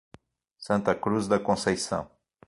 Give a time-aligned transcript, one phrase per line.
[0.57, 2.09] Santa Cruz da Conceição